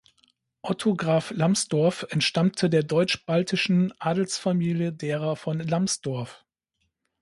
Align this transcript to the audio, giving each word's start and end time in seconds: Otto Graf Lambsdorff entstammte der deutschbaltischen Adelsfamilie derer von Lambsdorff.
Otto 0.63 0.95
Graf 0.95 1.29
Lambsdorff 1.29 2.07
entstammte 2.09 2.71
der 2.71 2.81
deutschbaltischen 2.81 3.93
Adelsfamilie 3.99 4.91
derer 4.91 5.35
von 5.35 5.59
Lambsdorff. 5.59 6.43